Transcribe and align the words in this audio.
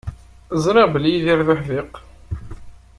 Ẓriɣ 0.63 0.87
belli 0.93 1.09
Yidir 1.13 1.39
d 1.47 1.49
uḥdiq. 1.53 1.93